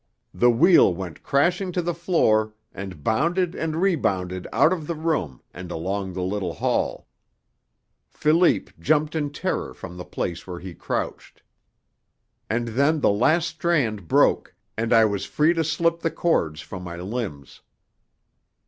[0.33, 5.43] The wheel went crashing to the floor and bounded and rebounded out of the room
[5.53, 7.07] and along the little hall.
[8.09, 11.43] Philippe jumped in terror from the place where he crouched.
[12.49, 16.81] And then the last strand broke, and I was free to slip the cords from
[16.81, 17.61] my limbs.